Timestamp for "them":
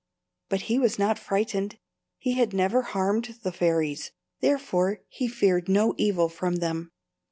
6.55-6.89